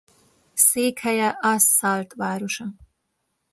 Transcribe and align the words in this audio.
Székhelye 0.53 1.37
asz-Szalt 1.41 2.13
városa. 2.13 2.73